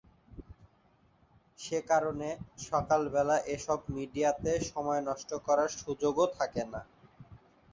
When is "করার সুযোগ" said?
5.47-6.13